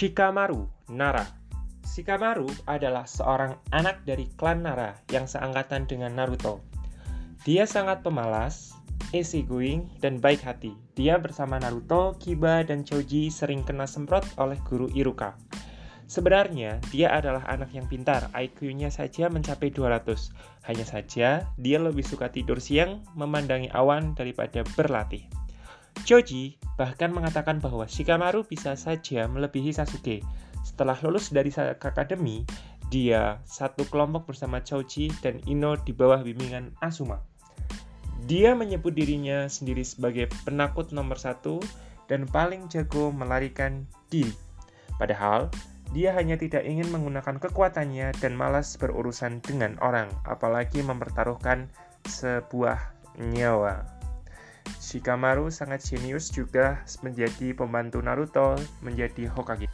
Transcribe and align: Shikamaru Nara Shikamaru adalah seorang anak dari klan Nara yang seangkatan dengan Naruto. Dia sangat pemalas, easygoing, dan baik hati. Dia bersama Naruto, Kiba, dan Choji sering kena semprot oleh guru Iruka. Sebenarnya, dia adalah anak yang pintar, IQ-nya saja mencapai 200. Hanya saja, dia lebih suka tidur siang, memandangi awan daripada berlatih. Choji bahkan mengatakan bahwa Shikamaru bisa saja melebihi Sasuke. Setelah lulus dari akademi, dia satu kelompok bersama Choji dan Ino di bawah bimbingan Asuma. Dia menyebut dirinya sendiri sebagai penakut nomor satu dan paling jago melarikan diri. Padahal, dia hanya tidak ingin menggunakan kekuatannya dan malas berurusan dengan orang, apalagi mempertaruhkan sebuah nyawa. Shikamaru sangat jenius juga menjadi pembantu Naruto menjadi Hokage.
Shikamaru 0.00 0.64
Nara 0.96 1.28
Shikamaru 1.84 2.48
adalah 2.64 3.04
seorang 3.04 3.60
anak 3.68 4.00
dari 4.08 4.32
klan 4.40 4.64
Nara 4.64 4.96
yang 5.12 5.28
seangkatan 5.28 5.84
dengan 5.84 6.16
Naruto. 6.16 6.64
Dia 7.44 7.68
sangat 7.68 8.00
pemalas, 8.00 8.72
easygoing, 9.12 10.00
dan 10.00 10.16
baik 10.16 10.40
hati. 10.40 10.72
Dia 10.96 11.20
bersama 11.20 11.60
Naruto, 11.60 12.16
Kiba, 12.16 12.64
dan 12.64 12.80
Choji 12.80 13.28
sering 13.28 13.60
kena 13.60 13.84
semprot 13.84 14.24
oleh 14.40 14.56
guru 14.64 14.88
Iruka. 14.96 15.36
Sebenarnya, 16.08 16.80
dia 16.88 17.12
adalah 17.12 17.44
anak 17.52 17.68
yang 17.76 17.84
pintar, 17.84 18.32
IQ-nya 18.32 18.88
saja 18.88 19.28
mencapai 19.28 19.68
200. 19.68 20.32
Hanya 20.64 20.88
saja, 20.88 21.44
dia 21.60 21.76
lebih 21.76 22.08
suka 22.08 22.32
tidur 22.32 22.56
siang, 22.56 23.04
memandangi 23.20 23.68
awan 23.76 24.16
daripada 24.16 24.64
berlatih. 24.80 25.28
Choji 26.06 26.56
bahkan 26.80 27.12
mengatakan 27.12 27.60
bahwa 27.60 27.84
Shikamaru 27.84 28.48
bisa 28.48 28.72
saja 28.74 29.28
melebihi 29.28 29.70
Sasuke. 29.70 30.24
Setelah 30.64 30.96
lulus 31.04 31.28
dari 31.32 31.52
akademi, 31.52 32.44
dia 32.90 33.38
satu 33.46 33.86
kelompok 33.86 34.34
bersama 34.34 34.58
Choji 34.64 35.12
dan 35.22 35.38
Ino 35.46 35.78
di 35.78 35.94
bawah 35.94 36.24
bimbingan 36.24 36.74
Asuma. 36.82 37.22
Dia 38.26 38.52
menyebut 38.52 38.92
dirinya 38.92 39.48
sendiri 39.48 39.86
sebagai 39.86 40.28
penakut 40.44 40.92
nomor 40.92 41.16
satu 41.16 41.62
dan 42.10 42.26
paling 42.26 42.66
jago 42.68 43.14
melarikan 43.14 43.86
diri. 44.10 44.34
Padahal, 44.98 45.48
dia 45.90 46.14
hanya 46.14 46.38
tidak 46.38 46.66
ingin 46.66 46.90
menggunakan 46.90 47.38
kekuatannya 47.42 48.14
dan 48.18 48.32
malas 48.38 48.78
berurusan 48.78 49.42
dengan 49.42 49.74
orang, 49.82 50.10
apalagi 50.22 50.82
mempertaruhkan 50.82 51.70
sebuah 52.06 52.78
nyawa. 53.18 53.99
Shikamaru 54.90 55.54
sangat 55.54 55.86
jenius 55.86 56.34
juga 56.34 56.82
menjadi 57.06 57.54
pembantu 57.54 58.02
Naruto 58.02 58.58
menjadi 58.82 59.30
Hokage. 59.30 59.70